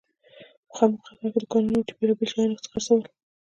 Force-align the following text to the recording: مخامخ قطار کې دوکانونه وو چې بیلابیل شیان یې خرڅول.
مخامخ 0.69 0.97
قطار 1.09 1.15
کې 1.19 1.29
دوکانونه 1.41 1.75
وو 1.77 1.87
چې 1.87 1.93
بیلابیل 1.97 2.29
شیان 2.31 2.49
یې 2.53 2.59
خرڅول. 2.71 3.01